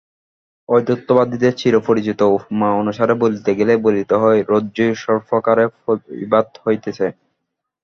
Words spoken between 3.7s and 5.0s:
বলিতে হয়, রজ্জুই